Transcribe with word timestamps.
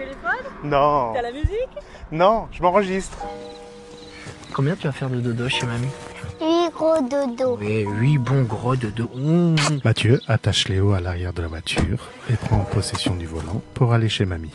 téléphone 0.00 0.52
Non. 0.64 1.12
T'as 1.14 1.22
la 1.22 1.32
musique 1.32 1.74
Non, 2.12 2.48
je 2.52 2.62
m'enregistre. 2.62 3.18
Combien 4.52 4.74
tu 4.74 4.86
vas 4.86 4.92
faire 4.92 5.10
de 5.10 5.20
dodo 5.20 5.48
chez 5.48 5.66
mamie 5.66 5.88
Oui, 6.40 6.68
gros 6.74 7.00
dodo. 7.00 7.56
Oui, 7.60 7.84
8 7.86 8.18
bons 8.18 8.42
gros 8.42 8.76
dodo. 8.76 9.08
Mmh. 9.14 9.56
Mathieu 9.84 10.20
attache 10.26 10.68
Léo 10.68 10.92
à 10.92 11.00
l'arrière 11.00 11.32
de 11.32 11.42
la 11.42 11.48
voiture 11.48 12.08
et 12.30 12.34
prend 12.34 12.58
possession 12.60 13.14
du 13.14 13.26
volant 13.26 13.62
pour 13.74 13.92
aller 13.92 14.08
chez 14.08 14.24
mamie. 14.24 14.52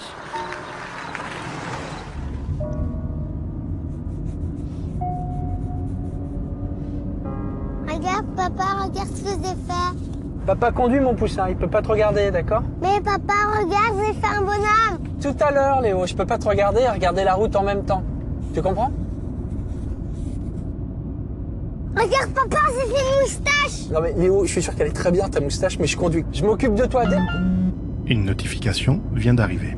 Regarde, 7.88 8.26
papa, 8.36 8.84
regarde 8.84 9.10
ce 9.16 9.24
que 9.24 9.30
j'ai 9.30 9.56
fait. 9.56 9.98
Papa 10.46 10.72
conduit 10.72 11.00
mon 11.00 11.16
poussin, 11.16 11.50
il 11.50 11.56
peut 11.56 11.68
pas 11.68 11.82
te 11.82 11.88
regarder, 11.88 12.30
d'accord? 12.32 12.62
Mais 12.82 13.00
papa, 13.02 13.34
regarde, 13.60 13.96
j'ai 14.00 14.14
fait 14.14 14.36
un 14.36 14.42
bonhomme. 14.42 14.95
Tout 15.22 15.36
à 15.40 15.52
l'heure, 15.52 15.82
Léo, 15.82 16.06
je 16.06 16.14
peux 16.14 16.26
pas 16.26 16.38
te 16.38 16.48
regarder 16.48 16.82
et 16.82 16.90
regarder 16.90 17.24
la 17.24 17.34
route 17.36 17.56
en 17.56 17.64
même 17.64 17.84
temps. 17.84 18.04
Tu 18.54 18.62
comprends? 18.62 18.92
Regarde, 21.96 22.32
papa, 22.34 22.58
j'ai 22.70 22.94
fait 22.94 23.02
une 23.02 23.22
moustache. 23.22 23.90
Non 23.92 24.02
mais 24.02 24.14
Léo, 24.14 24.46
je 24.46 24.52
suis 24.52 24.62
sûr 24.62 24.76
qu'elle 24.76 24.88
est 24.88 24.92
très 24.92 25.12
bien 25.12 25.30
ta 25.30 25.40
moustache, 25.40 25.80
mais 25.80 25.88
je 25.88 25.98
conduis. 25.98 26.26
Je 26.34 26.44
m'occupe 26.44 26.76
de 26.76 26.86
toi, 26.86 27.06
t'es- 27.08 27.16
Une 28.08 28.26
notification 28.26 29.02
vient 29.14 29.34
d'arriver. 29.34 29.76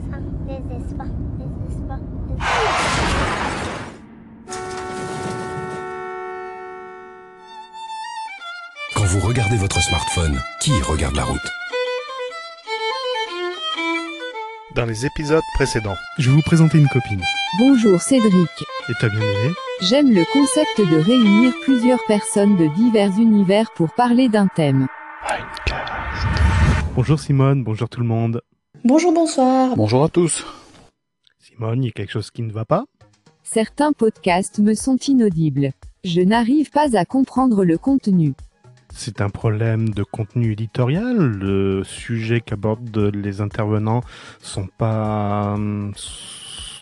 Désespoir, 0.48 1.08
désespoir, 1.38 2.00
Quand 8.96 9.04
vous 9.06 9.20
regardez 9.28 9.58
votre 9.58 9.82
smartphone, 9.82 10.40
qui 10.62 10.72
regarde 10.82 11.16
la 11.16 11.24
route? 11.24 11.52
Dans 14.78 14.86
les 14.86 15.08
épisodes 15.08 15.42
précédents, 15.56 15.96
je 16.20 16.30
vais 16.30 16.36
vous 16.36 16.44
présenter 16.44 16.78
une 16.78 16.88
copine. 16.88 17.24
Bonjour 17.58 18.00
Cédric. 18.00 18.52
Et 18.88 18.94
t'as 19.02 19.10
bien 19.10 19.22
aimé 19.22 19.54
J'aime 19.82 20.14
le 20.14 20.24
concept 20.32 20.78
de 20.78 21.02
réunir 21.02 21.52
plusieurs 21.64 22.06
personnes 22.06 22.56
de 22.58 22.68
divers 22.76 23.18
univers 23.18 23.72
pour 23.74 23.92
parler 23.96 24.30
d'un 24.30 24.46
thème. 24.46 24.86
Bonjour 26.94 27.20
Simone, 27.20 27.64
bonjour 27.64 27.90
tout 27.90 28.02
le 28.02 28.06
monde. 28.06 28.44
Bonjour, 28.84 29.12
bonsoir. 29.12 29.76
Bonjour 29.76 30.04
à 30.04 30.10
tous. 30.10 30.46
Simone, 31.40 31.82
il 31.82 31.88
y 31.88 31.90
a 31.90 31.94
quelque 31.94 32.12
chose 32.12 32.30
qui 32.30 32.44
ne 32.44 32.52
va 32.52 32.64
pas? 32.64 32.86
Certains 33.42 33.94
podcasts 33.94 34.60
me 34.60 34.76
sont 34.76 34.98
inaudibles. 34.98 35.72
Je 36.04 36.22
n'arrive 36.22 36.70
pas 36.70 36.96
à 36.96 37.04
comprendre 37.04 37.66
le 37.66 37.80
contenu. 37.80 38.36
C'est 39.00 39.22
un 39.22 39.30
problème 39.30 39.90
de 39.90 40.02
contenu 40.02 40.54
éditorial. 40.54 41.18
Le 41.18 41.84
sujet 41.84 42.42
qu'abordent 42.42 43.12
les 43.14 43.42
intervenants 43.42 44.02
sont 44.42 44.68
pas 44.76 45.54
hum, 45.54 45.94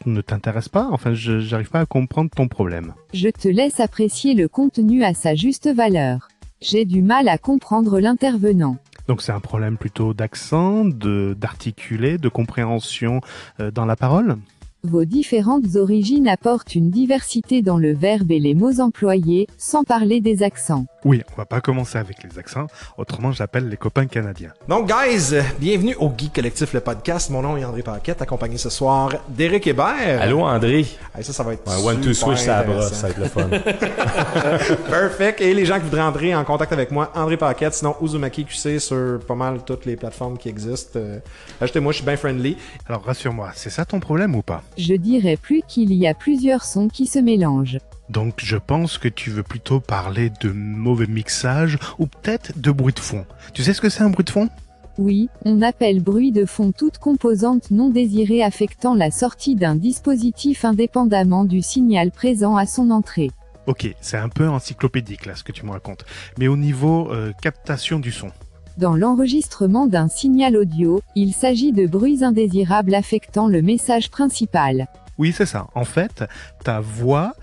ne 0.05 0.21
t'intéresse 0.21 0.69
pas. 0.69 0.87
Enfin, 0.91 1.13
je 1.13 1.39
j'arrive 1.39 1.69
pas 1.69 1.81
à 1.81 1.85
comprendre 1.85 2.29
ton 2.33 2.47
problème. 2.47 2.93
Je 3.13 3.27
te 3.27 3.49
laisse 3.49 3.81
apprécier 3.81 4.33
le 4.33 4.47
contenu 4.47 5.03
à 5.03 5.13
sa 5.13 5.35
juste 5.35 5.67
valeur. 5.67 6.29
J'ai 6.61 6.85
du 6.85 7.01
mal 7.01 7.27
à 7.27 7.37
comprendre 7.37 7.99
l'intervenant. 7.99 8.77
Donc 9.09 9.21
c'est 9.21 9.33
un 9.33 9.41
problème 9.41 9.77
plutôt 9.77 10.13
d'accent, 10.13 10.85
de 10.85 11.35
d'articuler, 11.37 12.17
de 12.17 12.29
compréhension 12.29 13.19
euh, 13.59 13.71
dans 13.71 13.85
la 13.85 13.97
parole? 13.97 14.37
Vos 14.83 15.03
différentes 15.03 15.75
origines 15.75 16.29
apportent 16.29 16.75
une 16.75 16.91
diversité 16.91 17.61
dans 17.61 17.77
le 17.77 17.91
verbe 17.91 18.31
et 18.31 18.39
les 18.39 18.53
mots 18.53 18.79
employés, 18.79 19.47
sans 19.57 19.83
parler 19.83 20.21
des 20.21 20.43
accents. 20.43 20.85
Oui, 21.05 21.21
on 21.31 21.35
va 21.37 21.45
pas 21.45 21.61
commencer 21.61 21.99
avec 21.99 22.23
les 22.23 22.39
accents. 22.39 22.65
Autrement, 22.97 23.31
j'appelle 23.31 23.69
les 23.69 23.77
copains 23.77 24.07
canadiens. 24.07 24.49
Donc, 24.67 24.89
guys, 24.89 25.35
bienvenue 25.59 25.95
au 25.99 26.11
Geek 26.17 26.33
Collectif, 26.33 26.73
le 26.73 26.79
podcast. 26.79 27.29
Mon 27.29 27.43
nom 27.43 27.55
est 27.57 27.63
André 27.63 27.83
Paquette, 27.83 28.23
accompagné 28.23 28.57
ce 28.57 28.71
soir 28.71 29.11
d'Éric 29.29 29.67
Hébert. 29.67 30.19
Allô 30.19 30.41
André? 30.41 30.83
Ça, 31.21 31.31
ça 31.31 31.43
va 31.43 31.53
être 31.53 31.67
Ouais, 31.67 31.87
one, 31.91 32.01
two, 32.01 32.11
switch, 32.11 32.39
ça 32.39 32.63
brosse, 32.63 32.91
ça 32.91 33.07
va 33.07 33.09
être 33.09 33.19
le 33.19 33.25
fun. 33.25 33.49
Perfect. 34.89 35.41
Et 35.41 35.53
les 35.53 35.65
gens 35.65 35.75
qui 35.75 35.83
voudraient 35.83 36.01
entrer 36.01 36.33
en 36.33 36.43
contact 36.43 36.73
avec 36.73 36.89
moi, 36.89 37.11
André 37.13 37.37
Paquette, 37.37 37.75
sinon 37.75 37.95
Uzumaki 38.01 38.43
QC 38.43 38.79
sur 38.79 39.19
pas 39.27 39.35
mal 39.35 39.59
toutes 39.63 39.85
les 39.85 39.97
plateformes 39.97 40.39
qui 40.39 40.49
existent. 40.49 40.97
Euh, 40.99 41.19
Ajoutez-moi, 41.61 41.91
je 41.91 41.97
suis 41.97 42.05
bien 42.05 42.17
friendly. 42.17 42.57
Alors 42.89 43.03
rassure-moi, 43.03 43.51
c'est 43.53 43.69
ça 43.69 43.85
ton 43.85 43.99
problème 43.99 44.33
ou 44.33 44.41
pas? 44.41 44.63
Je 44.75 44.95
dirais 44.95 45.37
plus 45.37 45.61
qu'il 45.67 45.93
y 45.93 46.07
a 46.07 46.15
plusieurs 46.15 46.63
sons 46.63 46.87
qui 46.87 47.05
se 47.05 47.19
mélangent. 47.19 47.77
Donc 48.09 48.35
je 48.37 48.57
pense 48.57 48.97
que 48.97 49.07
tu 49.07 49.29
veux 49.29 49.43
plutôt 49.43 49.79
parler 49.79 50.31
de 50.41 50.51
mauvais 50.51 51.07
mixage 51.07 51.77
ou 51.97 52.07
peut-être 52.07 52.59
de 52.59 52.71
bruit 52.71 52.93
de 52.93 52.99
fond. 52.99 53.25
Tu 53.53 53.63
sais 53.63 53.73
ce 53.73 53.81
que 53.81 53.89
c'est 53.89 54.03
un 54.03 54.09
bruit 54.09 54.25
de 54.25 54.29
fond? 54.29 54.49
Oui, 54.97 55.29
on 55.43 55.61
appelle 55.61 56.01
bruit 56.01 56.31
de 56.31 56.45
fond 56.45 56.71
toute 56.71 56.99
composante 56.99 57.69
non 57.71 57.89
désirée 57.89 58.43
affectant 58.43 58.95
la 58.95 59.11
sortie 59.11 59.55
d'un 59.55 59.75
dispositif 59.75 60.63
indépendamment 60.63 61.43
du 61.43 61.61
signal 61.61 62.11
présent 62.11 62.55
à 62.55 62.65
son 62.65 62.91
entrée. 62.91 63.31
Ok, 63.67 63.93
c'est 63.99 64.17
un 64.17 64.29
peu 64.29 64.47
encyclopédique 64.47 65.25
là 65.25 65.35
ce 65.35 65.43
que 65.43 65.51
tu 65.51 65.65
me 65.65 65.71
racontes. 65.71 66.05
Mais 66.37 66.47
au 66.47 66.55
niveau 66.55 67.11
euh, 67.11 67.33
captation 67.41 67.99
du 67.99 68.11
son. 68.11 68.31
Dans 68.77 68.95
l'enregistrement 68.95 69.87
d'un 69.87 70.07
signal 70.07 70.55
audio, 70.55 71.01
il 71.15 71.33
s'agit 71.33 71.71
de 71.71 71.87
bruits 71.87 72.23
indésirables 72.23 72.93
affectant 72.93 73.47
le 73.47 73.61
message 73.61 74.11
principal. 74.11 74.87
Oui, 75.17 75.33
c'est 75.35 75.45
ça. 75.45 75.67
En 75.75 75.85
fait, 75.85 76.25
ta 76.63 76.81
voix 76.81 77.33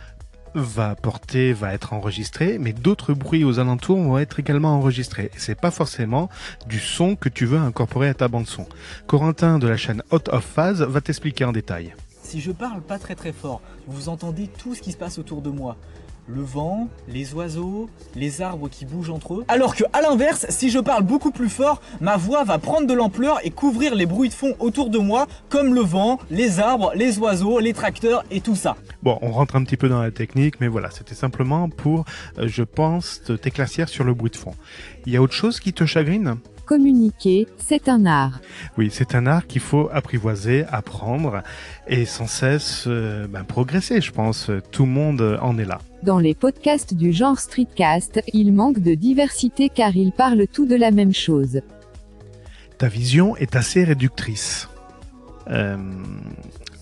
va 0.54 0.94
porter, 0.94 1.52
va 1.52 1.72
être 1.72 1.92
enregistrée, 1.92 2.58
mais 2.58 2.72
d'autres 2.72 3.14
bruits 3.14 3.44
aux 3.44 3.58
alentours 3.58 4.00
vont 4.00 4.18
être 4.18 4.40
également 4.40 4.76
enregistrés. 4.76 5.30
Et 5.34 5.38
c'est 5.38 5.60
pas 5.60 5.70
forcément 5.70 6.28
du 6.66 6.78
son 6.78 7.16
que 7.16 7.28
tu 7.28 7.46
veux 7.46 7.58
incorporer 7.58 8.08
à 8.08 8.14
ta 8.14 8.28
bande 8.28 8.46
son. 8.46 8.66
Corentin 9.06 9.58
de 9.58 9.68
la 9.68 9.76
chaîne 9.76 10.02
Out 10.12 10.28
of 10.28 10.44
Phase 10.44 10.82
va 10.82 11.00
t'expliquer 11.00 11.44
en 11.44 11.52
détail. 11.52 11.94
Si 12.22 12.40
je 12.40 12.52
parle 12.52 12.82
pas 12.82 12.98
très 12.98 13.14
très 13.14 13.32
fort, 13.32 13.60
vous 13.86 14.08
entendez 14.08 14.48
tout 14.48 14.74
ce 14.74 14.80
qui 14.80 14.92
se 14.92 14.96
passe 14.96 15.18
autour 15.18 15.42
de 15.42 15.50
moi. 15.50 15.76
Le 16.28 16.42
vent, 16.42 16.88
les 17.08 17.34
oiseaux, 17.34 17.90
les 18.14 18.42
arbres 18.42 18.68
qui 18.68 18.84
bougent 18.84 19.10
entre 19.10 19.34
eux. 19.34 19.44
Alors 19.48 19.74
que 19.74 19.82
à 19.92 20.00
l'inverse, 20.00 20.46
si 20.50 20.70
je 20.70 20.78
parle 20.78 21.02
beaucoup 21.02 21.32
plus 21.32 21.48
fort, 21.48 21.82
ma 22.00 22.16
voix 22.16 22.44
va 22.44 22.58
prendre 22.58 22.86
de 22.86 22.94
l'ampleur 22.94 23.40
et 23.42 23.50
couvrir 23.50 23.96
les 23.96 24.06
bruits 24.06 24.28
de 24.28 24.34
fond 24.34 24.54
autour 24.60 24.88
de 24.88 24.98
moi, 24.98 25.26
comme 25.48 25.74
le 25.74 25.80
vent, 25.80 26.20
les 26.30 26.60
arbres, 26.60 26.92
les 26.94 27.18
oiseaux, 27.18 27.58
les 27.58 27.72
tracteurs 27.72 28.24
et 28.30 28.40
tout 28.40 28.54
ça. 28.54 28.76
Bon, 29.02 29.18
on 29.20 29.32
rentre 29.32 29.56
un 29.56 29.64
petit 29.64 29.76
peu 29.76 29.88
dans 29.88 30.00
la 30.00 30.12
technique, 30.12 30.60
mais 30.60 30.68
voilà, 30.68 30.90
c'était 30.92 31.16
simplement 31.16 31.68
pour, 31.68 32.04
euh, 32.38 32.46
je 32.46 32.62
pense, 32.62 33.22
t'éclaircir 33.40 33.88
sur 33.88 34.04
le 34.04 34.14
bruit 34.14 34.30
de 34.30 34.36
fond. 34.36 34.54
Il 35.06 35.12
y 35.12 35.16
a 35.16 35.22
autre 35.22 35.34
chose 35.34 35.58
qui 35.58 35.72
te 35.72 35.84
chagrine? 35.84 36.36
Communiquer, 36.72 37.48
c'est 37.58 37.90
un 37.90 38.06
art. 38.06 38.40
Oui, 38.78 38.88
c'est 38.90 39.14
un 39.14 39.26
art 39.26 39.46
qu'il 39.46 39.60
faut 39.60 39.90
apprivoiser, 39.92 40.64
apprendre 40.72 41.42
et 41.86 42.06
sans 42.06 42.26
cesse 42.26 42.84
euh, 42.86 43.26
ben, 43.26 43.44
progresser, 43.44 44.00
je 44.00 44.10
pense. 44.10 44.50
Tout 44.70 44.86
le 44.86 44.90
monde 44.90 45.38
en 45.42 45.58
est 45.58 45.66
là. 45.66 45.80
Dans 46.02 46.18
les 46.18 46.34
podcasts 46.34 46.94
du 46.94 47.12
genre 47.12 47.38
streetcast, 47.38 48.22
il 48.32 48.54
manque 48.54 48.78
de 48.78 48.94
diversité 48.94 49.68
car 49.68 49.94
ils 49.94 50.12
parlent 50.12 50.46
tout 50.50 50.64
de 50.64 50.74
la 50.74 50.92
même 50.92 51.12
chose. 51.12 51.60
Ta 52.78 52.88
vision 52.88 53.36
est 53.36 53.54
assez 53.54 53.84
réductrice. 53.84 54.70
Euh, 55.48 55.76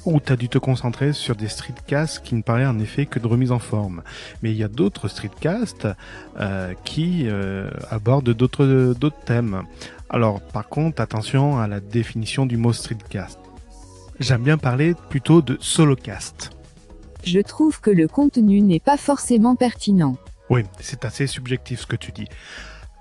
ou 0.04 0.18
tu 0.20 0.32
as 0.32 0.36
dû 0.36 0.48
te 0.48 0.58
concentrer 0.58 1.12
sur 1.12 1.36
des 1.36 1.48
streetcasts 1.48 2.22
qui 2.22 2.34
ne 2.34 2.42
parlaient 2.42 2.66
en 2.66 2.78
effet 2.78 3.06
que 3.06 3.18
de 3.18 3.26
remise 3.26 3.52
en 3.52 3.58
forme. 3.58 4.02
Mais 4.42 4.50
il 4.50 4.56
y 4.56 4.64
a 4.64 4.68
d'autres 4.68 5.08
streetcasts 5.08 5.88
euh, 6.38 6.74
qui 6.84 7.24
euh, 7.26 7.70
abordent 7.90 8.30
d'autres 8.30 8.94
d'autres 8.98 9.20
thèmes. 9.24 9.62
Alors 10.08 10.40
par 10.40 10.68
contre, 10.68 11.02
attention 11.02 11.58
à 11.58 11.68
la 11.68 11.80
définition 11.80 12.46
du 12.46 12.56
mot 12.56 12.72
streetcast. 12.72 13.38
J'aime 14.18 14.42
bien 14.42 14.58
parler 14.58 14.94
plutôt 15.08 15.42
de 15.42 15.56
solocast. 15.60 16.50
Je 17.24 17.40
trouve 17.40 17.80
que 17.80 17.90
le 17.90 18.08
contenu 18.08 18.60
n'est 18.62 18.80
pas 18.80 18.96
forcément 18.96 19.54
pertinent. 19.56 20.16
Oui, 20.48 20.64
c'est 20.80 21.04
assez 21.04 21.26
subjectif 21.26 21.80
ce 21.80 21.86
que 21.86 21.96
tu 21.96 22.12
dis. 22.12 22.26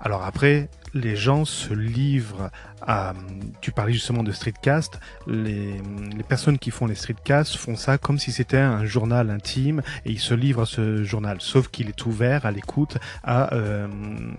Alors 0.00 0.24
après, 0.24 0.68
les 0.94 1.14
gens 1.14 1.44
se 1.44 1.74
livrent 1.74 2.50
à... 2.80 3.12
Tu 3.60 3.70
parlais 3.70 3.92
justement 3.92 4.22
de 4.22 4.32
streetcast. 4.32 4.98
Les, 5.26 5.74
les 6.16 6.22
personnes 6.22 6.58
qui 6.58 6.70
font 6.70 6.86
les 6.86 6.94
streetcasts 6.94 7.56
font 7.56 7.76
ça 7.76 7.98
comme 7.98 8.18
si 8.18 8.32
c'était 8.32 8.56
un 8.56 8.84
journal 8.84 9.30
intime 9.30 9.82
et 10.06 10.10
ils 10.10 10.18
se 10.20 10.34
livrent 10.34 10.62
à 10.62 10.66
ce 10.66 11.04
journal. 11.04 11.36
Sauf 11.40 11.68
qu'il 11.68 11.88
est 11.88 12.06
ouvert 12.06 12.46
à 12.46 12.50
l'écoute 12.50 12.96
euh, 13.28 13.86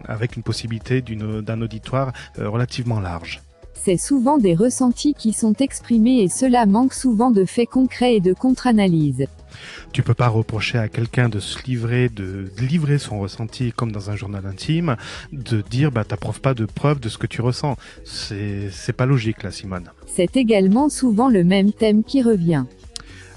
avec 0.08 0.36
une 0.36 0.44
possibilité 0.44 1.02
d'un 1.02 1.62
auditoire 1.62 2.12
euh, 2.40 2.50
relativement 2.50 3.00
large. 3.00 3.42
C'est 3.74 3.98
souvent 3.98 4.38
des 4.38 4.54
ressentis 4.54 5.16
qui 5.16 5.34
sont 5.34 5.54
exprimés 5.54 6.22
et 6.22 6.30
cela 6.30 6.66
manque 6.66 6.94
souvent 6.94 7.32
de 7.32 7.46
faits 7.46 7.70
concrets 7.70 8.16
et 8.16 8.20
de 8.20 8.34
contre-analyse. 8.34 9.26
Tu 9.92 10.04
peux 10.04 10.14
pas 10.14 10.28
reprocher 10.28 10.78
à 10.78 10.88
quelqu'un 10.88 11.30
de 11.30 11.40
se 11.40 11.62
livrer, 11.64 12.10
de 12.10 12.50
livrer 12.60 12.98
son 12.98 13.20
ressenti 13.20 13.72
comme 13.72 13.92
dans 13.92 14.10
un 14.10 14.16
journal 14.16 14.46
intime, 14.46 14.96
de 15.32 15.62
dire 15.62 15.92
bah 15.92 16.04
t'approuves 16.04 16.42
pas 16.42 16.54
de 16.54 16.66
preuves 16.66 17.00
de 17.00 17.10
ce 17.10 17.18
que 17.18 17.28
tu 17.28 17.42
ressens. 17.42 17.76
C'est 18.06 18.70
c'est 18.72 18.94
pas 18.94 19.06
logique 19.06 19.44
là, 19.44 19.52
Simone. 19.52 19.90
C'est 20.08 20.38
également 20.38 20.90
souvent 20.90 21.30
le 21.30 21.44
même 21.44 21.72
thème 21.72 22.04
qui 22.04 22.22
revient. 22.22 22.66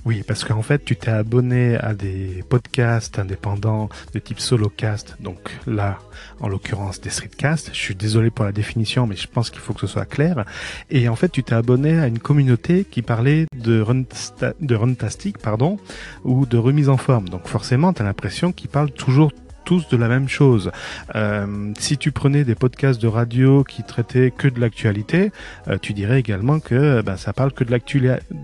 Oui, 0.04 0.22
parce 0.26 0.44
qu'en 0.44 0.60
fait, 0.60 0.84
tu 0.84 0.96
t'es 0.96 1.10
abonné 1.10 1.76
à 1.76 1.94
des 1.94 2.44
podcasts 2.48 3.18
indépendants 3.18 3.88
de 4.12 4.18
type 4.18 4.38
solocast. 4.38 5.16
Donc 5.20 5.38
là, 5.66 5.98
en 6.40 6.48
l'occurrence, 6.48 7.00
des 7.00 7.08
streetcasts. 7.08 7.70
Je 7.72 7.78
suis 7.78 7.94
désolé 7.94 8.30
pour 8.30 8.44
la 8.44 8.52
définition, 8.52 9.06
mais 9.06 9.16
je 9.16 9.26
pense 9.26 9.48
qu'il 9.48 9.60
faut 9.60 9.72
que 9.72 9.80
ce 9.80 9.86
soit 9.86 10.04
clair. 10.04 10.44
Et 10.90 11.08
en 11.08 11.16
fait, 11.16 11.30
tu 11.30 11.42
t'es 11.42 11.54
abonné 11.54 11.98
à 11.98 12.06
une 12.06 12.18
communauté 12.18 12.84
qui 12.84 13.00
parlait 13.00 13.46
de, 13.56 13.80
runsta 13.80 14.52
de 14.60 14.74
runtastic, 14.74 15.38
pardon, 15.38 15.78
ou 16.24 16.44
de 16.44 16.58
remise 16.58 16.90
en 16.90 16.98
forme. 16.98 17.30
Donc 17.30 17.46
forcément, 17.46 17.94
tu 17.94 18.02
l'impression 18.02 18.52
qu'ils 18.52 18.68
parlent 18.68 18.90
toujours 18.90 19.32
tous 19.64 19.88
de 19.88 19.96
la 19.96 20.08
même 20.08 20.28
chose. 20.28 20.70
Euh, 21.14 21.72
si 21.78 21.98
tu 21.98 22.12
prenais 22.12 22.44
des 22.44 22.54
podcasts 22.54 23.00
de 23.00 23.08
radio 23.08 23.64
qui 23.64 23.82
traitaient 23.82 24.30
que 24.30 24.48
de 24.48 24.60
l'actualité, 24.60 25.32
euh, 25.68 25.78
tu 25.80 25.92
dirais 25.92 26.20
également 26.20 26.60
que 26.60 27.02
ben, 27.02 27.16
ça 27.16 27.32
parle 27.32 27.52
que 27.52 27.64
de 27.64 27.76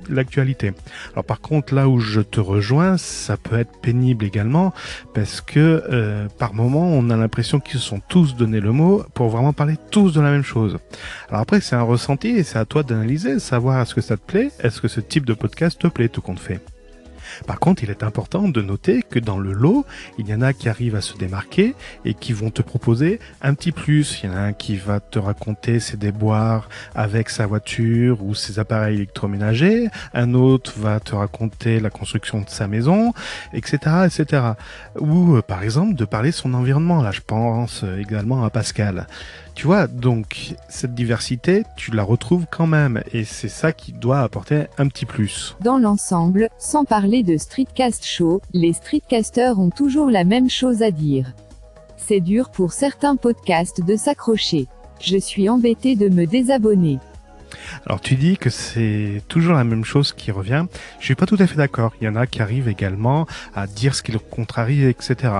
l'actualité. 0.08 0.72
Alors 1.12 1.25
par 1.25 1.40
contre, 1.40 1.75
là 1.75 1.88
où 1.88 2.00
je 2.00 2.20
te 2.20 2.40
rejoins, 2.40 2.96
ça 2.96 3.37
peut 3.37 3.58
être 3.58 3.81
pénible 3.81 4.25
également 4.25 4.72
parce 5.14 5.40
que 5.40 6.28
par 6.38 6.55
moment, 6.55 6.87
on 6.87 7.11
a 7.11 7.17
l'impression 7.17 7.61
qu'ils 7.61 7.81
se 7.81 7.87
sont 7.87 8.00
tous 8.08 8.37
donné 8.37 8.61
le 8.61 8.73
mot 8.73 9.05
pour 9.14 9.28
vraiment 9.28 9.52
parler 9.52 9.76
tous 9.90 10.12
de 10.12 10.20
la 10.20 10.31
même 10.31 10.44
chose. 10.44 10.78
Alors 11.28 11.40
après, 11.40 11.61
c'est 11.61 11.76
un 11.76 11.82
ressenti 11.82 12.28
et 12.28 12.43
c'est 12.43 12.58
à 12.58 12.64
toi 12.64 12.82
d'analyser, 12.82 13.38
savoir 13.38 13.81
est-ce 13.81 13.94
que 13.94 14.00
ça 14.00 14.16
te 14.16 14.25
plaît, 14.25 14.50
est-ce 14.61 14.81
que 14.81 14.88
ce 14.88 15.00
type 15.00 15.26
de 15.26 15.34
podcast 15.34 15.81
te 15.81 15.88
plaît, 15.88 16.08
tout 16.08 16.23
compte 16.23 16.40
fait. 16.40 16.61
Par 17.47 17.59
contre, 17.59 17.82
il 17.85 17.91
est 17.91 18.03
important 18.03 18.49
de 18.49 18.62
noter 18.62 19.03
que 19.03 19.19
dans 19.19 19.38
le 19.38 19.53
lot, 19.53 19.85
il 20.19 20.29
y 20.29 20.35
en 20.35 20.43
a 20.43 20.53
qui 20.53 20.69
arrivent 20.69 20.97
à 20.97 21.00
se 21.00 21.17
démarquer 21.17 21.75
et 22.05 22.15
qui 22.15 22.32
vont 22.32 22.50
te 22.50 22.62
proposer 22.62 23.21
un 23.43 23.55
petit 23.55 23.73
plus. 23.73 24.21
Il 24.23 24.31
y 24.31 24.32
en 24.32 24.37
a 24.37 24.41
un 24.41 24.53
qui 24.53 24.77
va 24.77 25.00
te 25.00 25.19
raconter 25.19 25.81
ses 25.81 25.97
déboires 25.97 26.69
avec 26.94 27.31
sa 27.31 27.47
voiture 27.47 28.23
ou 28.23 28.35
ses 28.35 28.59
appareils 28.59 28.97
électroménagers. 28.97 29.88
Un 30.15 30.35
autre 30.35 30.73
va 30.77 31.00
te 31.00 31.15
raconter 31.15 31.81
la 31.81 31.91
construction 31.91 32.41
de 32.41 32.49
sa 32.49 32.67
maison, 32.67 33.12
etc., 33.53 33.79
etc. 34.06 34.43
Ou, 34.99 35.37
euh, 35.37 35.43
par 35.43 35.62
exemple, 35.62 35.94
de 35.94 36.05
parler 36.05 36.31
de 36.31 36.35
son 36.35 36.55
environnement. 36.55 37.03
Là, 37.03 37.11
je 37.12 37.21
pense 37.26 37.83
euh, 37.85 37.99
également 37.99 38.44
à 38.44 38.50
Pascal. 38.50 39.06
Tu 39.61 39.67
vois, 39.67 39.89
donc 39.89 40.55
cette 40.71 40.95
diversité, 40.95 41.65
tu 41.77 41.91
la 41.91 42.03
retrouves 42.03 42.47
quand 42.51 42.67
même, 42.67 43.03
et 43.12 43.25
c'est 43.25 43.51
ça 43.51 43.73
qui 43.73 43.93
doit 43.93 44.21
apporter 44.21 44.62
un 44.79 44.89
petit 44.89 45.05
plus. 45.05 45.55
Dans 45.61 45.77
l'ensemble, 45.77 46.49
sans 46.57 46.87
parler 46.87 47.23
de 47.23 47.37
streetcast 47.37 48.03
show, 48.03 48.41
les 48.55 48.73
streetcasters 48.73 49.59
ont 49.59 49.69
toujours 49.69 50.11
la 50.11 50.25
même 50.25 50.49
chose 50.49 50.81
à 50.81 50.91
dire. 50.91 51.35
C'est 51.99 52.21
dur 52.21 52.49
pour 52.49 52.73
certains 52.73 53.17
podcasts 53.17 53.85
de 53.85 53.97
s'accrocher. 53.97 54.67
Je 54.99 55.19
suis 55.19 55.51
embêté 55.51 55.95
de 55.95 56.09
me 56.09 56.25
désabonner. 56.25 56.99
Alors 57.87 58.00
tu 58.00 58.17
dis 58.17 58.37
que 58.37 58.50
c'est 58.50 59.22
toujours 59.28 59.55
la 59.55 59.64
même 59.64 59.84
chose 59.84 60.12
qui 60.12 60.31
revient. 60.31 60.67
Je 60.99 61.05
suis 61.06 61.14
pas 61.14 61.26
tout 61.26 61.37
à 61.38 61.46
fait 61.46 61.56
d'accord. 61.56 61.93
Il 62.00 62.05
y 62.05 62.08
en 62.08 62.17
a 62.17 62.26
qui 62.26 62.43
arrivent 62.43 62.69
également 62.69 63.26
à 63.55 63.67
dire 63.67 63.94
ce 63.94 64.02
qui 64.02 64.12
le 64.12 64.19
contrarie, 64.19 64.84
etc. 64.84 65.32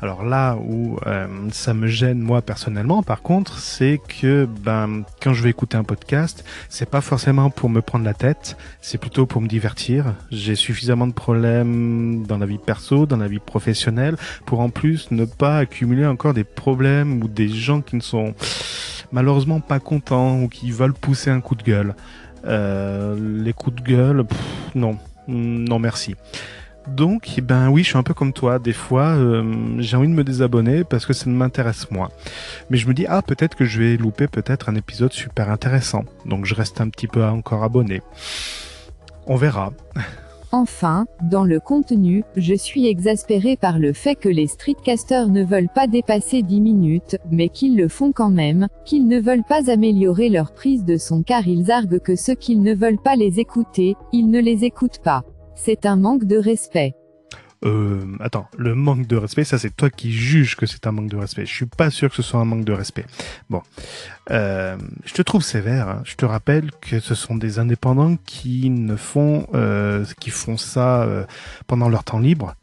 Alors 0.00 0.24
là 0.24 0.56
où 0.56 0.98
euh, 1.06 1.26
ça 1.52 1.74
me 1.74 1.86
gêne 1.86 2.20
moi 2.20 2.42
personnellement, 2.42 3.02
par 3.02 3.22
contre, 3.22 3.58
c'est 3.58 4.00
que 4.20 4.46
ben 4.46 5.04
quand 5.22 5.32
je 5.32 5.42
vais 5.42 5.50
écouter 5.50 5.76
un 5.76 5.84
podcast, 5.84 6.44
c'est 6.68 6.88
pas 6.88 7.00
forcément 7.00 7.50
pour 7.50 7.70
me 7.70 7.80
prendre 7.80 8.04
la 8.04 8.14
tête, 8.14 8.56
c'est 8.80 8.98
plutôt 8.98 9.26
pour 9.26 9.40
me 9.40 9.48
divertir. 9.48 10.14
J'ai 10.30 10.54
suffisamment 10.54 11.06
de 11.06 11.12
problèmes 11.12 12.24
dans 12.26 12.38
la 12.38 12.46
vie 12.46 12.58
perso, 12.58 13.06
dans 13.06 13.16
la 13.16 13.28
vie 13.28 13.38
professionnelle, 13.38 14.16
pour 14.46 14.60
en 14.60 14.70
plus 14.70 15.10
ne 15.10 15.24
pas 15.24 15.58
accumuler 15.58 16.06
encore 16.06 16.34
des 16.34 16.44
problèmes 16.44 17.22
ou 17.22 17.28
des 17.28 17.48
gens 17.48 17.80
qui 17.80 17.96
ne 17.96 18.00
sont 18.00 18.34
malheureusement 19.12 19.60
pas 19.60 19.80
contents 19.80 20.40
ou 20.40 20.48
qui 20.48 20.70
veulent 20.70 20.94
pousser 20.94 21.30
un 21.30 21.40
coup 21.40 21.54
de 21.54 21.62
gueule. 21.62 21.94
Euh, 22.46 23.16
les 23.42 23.52
coups 23.52 23.76
de 23.76 23.82
gueule, 23.82 24.24
non, 24.74 24.96
non 25.28 25.78
merci. 25.78 26.16
Donc, 26.88 27.34
eh 27.36 27.40
ben 27.40 27.68
oui, 27.68 27.82
je 27.82 27.88
suis 27.88 27.98
un 27.98 28.02
peu 28.02 28.14
comme 28.14 28.32
toi. 28.32 28.58
Des 28.58 28.72
fois, 28.72 29.08
euh, 29.08 29.76
j'ai 29.78 29.96
envie 29.96 30.08
de 30.08 30.12
me 30.12 30.24
désabonner 30.24 30.82
parce 30.82 31.06
que 31.06 31.12
ça 31.12 31.28
ne 31.28 31.34
m'intéresse 31.34 31.90
moins. 31.90 32.08
Mais 32.70 32.78
je 32.78 32.88
me 32.88 32.94
dis, 32.94 33.06
ah, 33.06 33.22
peut-être 33.22 33.54
que 33.54 33.64
je 33.64 33.80
vais 33.80 33.96
louper 33.96 34.26
peut-être 34.26 34.68
un 34.68 34.74
épisode 34.74 35.12
super 35.12 35.50
intéressant. 35.50 36.04
Donc, 36.24 36.46
je 36.46 36.54
reste 36.54 36.80
un 36.80 36.88
petit 36.88 37.06
peu 37.06 37.22
encore 37.24 37.62
abonné. 37.62 38.02
On 39.26 39.36
verra. 39.36 39.72
Enfin, 40.52 41.06
dans 41.22 41.44
le 41.44 41.60
contenu, 41.60 42.24
je 42.34 42.54
suis 42.54 42.88
exaspéré 42.88 43.56
par 43.56 43.78
le 43.78 43.92
fait 43.92 44.16
que 44.16 44.28
les 44.28 44.48
streetcasters 44.48 45.28
ne 45.28 45.44
veulent 45.44 45.68
pas 45.72 45.86
dépasser 45.86 46.42
10 46.42 46.60
minutes, 46.60 47.16
mais 47.30 47.48
qu'ils 47.48 47.76
le 47.76 47.86
font 47.86 48.10
quand 48.10 48.30
même, 48.30 48.66
qu'ils 48.84 49.06
ne 49.06 49.20
veulent 49.20 49.44
pas 49.48 49.70
améliorer 49.70 50.28
leur 50.28 50.52
prise 50.52 50.84
de 50.84 50.96
son 50.96 51.22
car 51.22 51.46
ils 51.46 51.70
arguent 51.70 52.00
que 52.00 52.16
ceux 52.16 52.34
qu'ils 52.34 52.62
ne 52.62 52.74
veulent 52.74 53.00
pas 53.02 53.14
les 53.14 53.38
écouter, 53.38 53.94
ils 54.12 54.28
ne 54.28 54.40
les 54.40 54.64
écoutent 54.64 55.02
pas. 55.04 55.22
C'est 55.54 55.86
un 55.86 55.96
manque 55.96 56.24
de 56.24 56.36
respect. 56.36 56.94
Euh, 57.64 58.16
attends, 58.20 58.48
le 58.56 58.74
manque 58.74 59.06
de 59.06 59.16
respect, 59.16 59.44
ça 59.44 59.58
c'est 59.58 59.74
toi 59.74 59.90
qui 59.90 60.12
juges 60.12 60.56
que 60.56 60.66
c'est 60.66 60.86
un 60.86 60.92
manque 60.92 61.10
de 61.10 61.16
respect. 61.16 61.44
Je 61.44 61.54
suis 61.54 61.66
pas 61.66 61.90
sûr 61.90 62.08
que 62.08 62.16
ce 62.16 62.22
soit 62.22 62.40
un 62.40 62.44
manque 62.44 62.64
de 62.64 62.72
respect. 62.72 63.04
Bon, 63.50 63.62
euh, 64.30 64.76
je 65.04 65.12
te 65.12 65.22
trouve 65.22 65.42
sévère. 65.42 65.88
Hein. 65.88 66.02
Je 66.04 66.14
te 66.14 66.24
rappelle 66.24 66.70
que 66.80 67.00
ce 67.00 67.14
sont 67.14 67.34
des 67.34 67.58
indépendants 67.58 68.16
qui 68.24 68.70
ne 68.70 68.96
font, 68.96 69.46
euh, 69.54 70.04
qui 70.20 70.30
font 70.30 70.56
ça 70.56 71.02
euh, 71.02 71.24
pendant 71.66 71.88
leur 71.88 72.04
temps 72.04 72.18
libre 72.18 72.54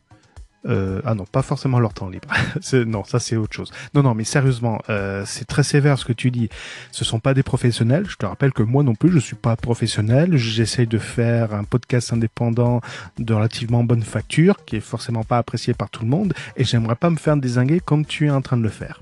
euh, 0.65 1.01
ah 1.05 1.13
non, 1.13 1.25
pas 1.25 1.41
forcément 1.41 1.79
leur 1.79 1.93
temps 1.93 2.09
libre. 2.09 2.29
non, 2.85 3.03
ça 3.03 3.19
c'est 3.19 3.35
autre 3.35 3.55
chose. 3.55 3.71
Non, 3.93 4.03
non, 4.03 4.13
mais 4.13 4.23
sérieusement, 4.23 4.81
euh, 4.89 5.23
c'est 5.25 5.45
très 5.45 5.63
sévère 5.63 5.97
ce 5.97 6.05
que 6.05 6.13
tu 6.13 6.31
dis. 6.31 6.49
Ce 6.91 7.05
sont 7.05 7.19
pas 7.19 7.33
des 7.33 7.43
professionnels. 7.43 8.05
Je 8.09 8.15
te 8.15 8.25
rappelle 8.25 8.51
que 8.51 8.63
moi 8.63 8.83
non 8.83 8.95
plus, 8.95 9.11
je 9.11 9.19
suis 9.19 9.35
pas 9.35 9.55
professionnel. 9.55 10.35
J'essaye 10.35 10.87
de 10.87 10.97
faire 10.97 11.53
un 11.53 11.63
podcast 11.63 12.11
indépendant 12.13 12.81
de 13.17 13.33
relativement 13.33 13.83
bonne 13.83 14.03
facture, 14.03 14.65
qui 14.65 14.77
est 14.77 14.81
forcément 14.81 15.23
pas 15.23 15.37
apprécié 15.37 15.73
par 15.73 15.89
tout 15.89 16.03
le 16.03 16.09
monde, 16.09 16.33
et 16.55 16.63
j'aimerais 16.63 16.95
pas 16.95 17.09
me 17.09 17.17
faire 17.17 17.37
désinguer 17.37 17.79
comme 17.79 18.05
tu 18.05 18.27
es 18.27 18.31
en 18.31 18.41
train 18.41 18.57
de 18.57 18.63
le 18.63 18.69
faire. 18.69 19.01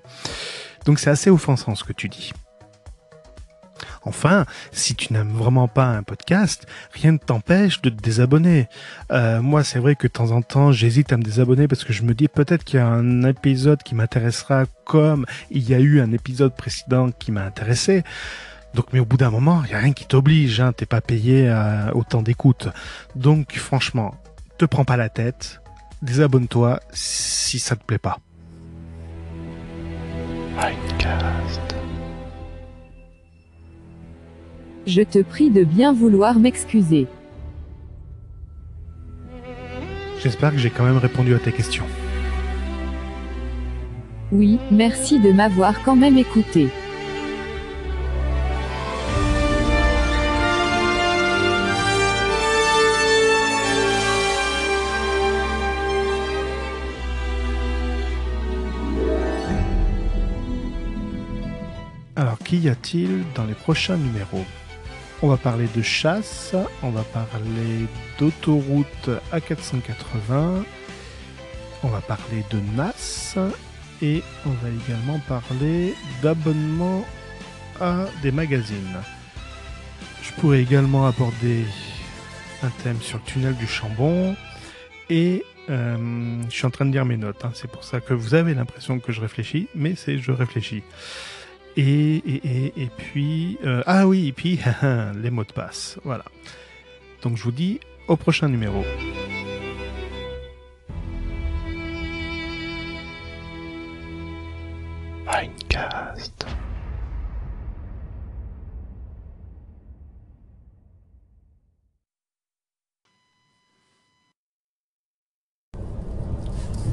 Donc 0.85 0.99
c'est 0.99 1.09
assez 1.09 1.29
offensant 1.29 1.75
ce 1.75 1.83
que 1.83 1.93
tu 1.93 2.09
dis. 2.09 2.31
Enfin, 4.05 4.45
si 4.71 4.95
tu 4.95 5.13
n'aimes 5.13 5.31
vraiment 5.31 5.67
pas 5.67 5.87
un 5.87 6.03
podcast, 6.03 6.67
rien 6.93 7.13
ne 7.13 7.17
t'empêche 7.17 7.81
de 7.81 7.89
te 7.89 8.01
désabonner. 8.01 8.67
Euh, 9.11 9.41
moi, 9.41 9.63
c'est 9.63 9.79
vrai 9.79 9.95
que 9.95 10.07
de 10.07 10.11
temps 10.11 10.31
en 10.31 10.41
temps, 10.41 10.71
j'hésite 10.71 11.11
à 11.11 11.17
me 11.17 11.23
désabonner 11.23 11.67
parce 11.67 11.83
que 11.83 11.91
je 11.91 12.03
me 12.03 12.13
dis 12.13 12.27
peut-être 12.27 12.63
qu'il 12.63 12.79
y 12.79 12.81
a 12.81 12.87
un 12.87 13.23
épisode 13.23 13.81
qui 13.83 13.95
m'intéressera 13.95 14.65
comme 14.85 15.25
il 15.49 15.67
y 15.67 15.73
a 15.73 15.79
eu 15.79 15.99
un 15.99 16.11
épisode 16.11 16.55
précédent 16.55 17.09
qui 17.11 17.31
m'a 17.31 17.43
intéressé. 17.43 18.03
Donc, 18.75 18.87
mais 18.93 18.99
au 18.99 19.05
bout 19.05 19.17
d'un 19.17 19.31
moment, 19.31 19.63
il 19.65 19.69
n'y 19.69 19.75
a 19.75 19.79
rien 19.79 19.93
qui 19.93 20.05
t'oblige, 20.05 20.59
hein, 20.59 20.73
t'es 20.73 20.85
pas 20.85 21.01
payé 21.01 21.49
à 21.49 21.95
autant 21.95 22.21
d'écoute. 22.21 22.67
Donc, 23.15 23.55
franchement, 23.55 24.15
te 24.57 24.65
prends 24.65 24.85
pas 24.85 24.97
la 24.97 25.09
tête, 25.09 25.61
désabonne-toi 26.01 26.79
si 26.91 27.57
ça 27.57 27.75
te 27.75 27.83
plaît 27.83 27.97
pas. 27.97 28.19
Je 34.87 35.01
te 35.01 35.19
prie 35.23 35.49
de 35.49 35.63
bien 35.63 35.93
vouloir 35.93 36.37
m'excuser. 36.37 37.07
J'espère 40.21 40.51
que 40.51 40.57
j'ai 40.57 40.69
quand 40.69 40.83
même 40.83 40.97
répondu 40.97 41.33
à 41.33 41.39
tes 41.39 41.51
questions. 41.51 41.85
Oui, 44.31 44.59
merci 44.69 45.19
de 45.19 45.31
m'avoir 45.31 45.81
quand 45.83 45.95
même 45.95 46.17
écouté. 46.17 46.69
Alors, 62.15 62.37
qu'y 62.39 62.69
a-t-il 62.69 63.23
dans 63.35 63.45
les 63.45 63.53
prochains 63.53 63.97
numéros? 63.97 64.45
On 65.21 65.27
va 65.27 65.37
parler 65.37 65.67
de 65.75 65.81
chasse, 65.81 66.55
on 66.83 66.89
va 66.89 67.03
parler 67.03 67.87
d'autoroute 68.19 69.09
A480, 69.33 70.63
on 71.83 71.87
va 71.87 72.01
parler 72.01 72.43
de 72.49 72.59
NAS 72.75 73.37
et 74.01 74.21
on 74.45 74.49
va 74.49 74.69
également 74.69 75.19
parler 75.27 75.95
d'abonnement 76.21 77.05
à 77.79 78.05
des 78.21 78.31
magazines. 78.31 78.97
Je 80.21 80.31
pourrais 80.33 80.61
également 80.61 81.07
aborder 81.07 81.63
un 82.63 82.69
thème 82.83 83.01
sur 83.01 83.17
le 83.19 83.23
tunnel 83.23 83.55
du 83.55 83.67
Chambon 83.67 84.35
et 85.09 85.43
euh, 85.69 86.41
je 86.49 86.55
suis 86.55 86.65
en 86.65 86.71
train 86.71 86.85
de 86.85 86.91
dire 86.91 87.05
mes 87.05 87.17
notes. 87.17 87.43
Hein. 87.43 87.51
c'est 87.53 87.69
pour 87.69 87.83
ça 87.83 87.99
que 87.99 88.13
vous 88.13 88.33
avez 88.35 88.53
l'impression 88.53 88.99
que 88.99 89.11
je 89.11 89.21
réfléchis, 89.21 89.67
mais 89.75 89.95
c'est 89.95 90.17
je 90.17 90.31
réfléchis. 90.31 90.83
Et, 91.77 92.15
et, 92.15 92.41
et, 92.45 92.83
et 92.83 92.89
puis... 92.95 93.57
Euh, 93.65 93.83
ah 93.85 94.07
oui, 94.07 94.27
et 94.27 94.31
puis 94.31 94.59
les 95.21 95.29
mots 95.29 95.43
de 95.43 95.51
passe. 95.51 95.99
Voilà. 96.03 96.25
Donc 97.21 97.37
je 97.37 97.43
vous 97.43 97.51
dis 97.51 97.79
au 98.07 98.15
prochain 98.15 98.47
numéro. 98.47 98.83
Minecast. 105.25 106.45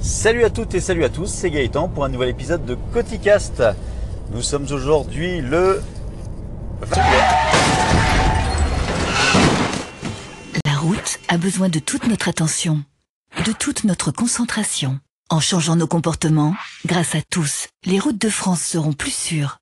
Salut 0.01 0.45
à 0.45 0.51
toutes 0.51 0.75
et 0.75 0.81
salut 0.81 1.05
à 1.05 1.09
tous, 1.09 1.27
c'est 1.27 1.51
Gaëtan 1.51 1.89
pour 1.89 2.05
un 2.05 2.09
nouvel 2.09 2.31
épisode 2.31 2.65
de 2.65 2.77
Coticast. 2.93 3.63
Nous 4.33 4.41
sommes 4.41 4.67
aujourd'hui 4.71 5.43
le 5.43 5.83
21. 6.81 7.03
La 10.65 10.75
route 10.79 11.19
a 11.29 11.37
besoin 11.37 11.69
de 11.69 11.79
toute 11.79 12.07
notre 12.07 12.29
attention, 12.29 12.83
de 13.45 13.53
toute 13.53 13.85
notre 13.85 14.11
concentration. 14.11 14.99
En 15.29 15.41
changeant 15.41 15.77
nos 15.77 15.87
comportements, 15.87 16.55
grâce 16.87 17.15
à 17.15 17.21
tous, 17.31 17.69
les 17.85 17.99
routes 17.99 18.21
de 18.21 18.31
France 18.31 18.63
seront 18.63 18.95
plus 18.95 19.15
sûres. 19.15 19.59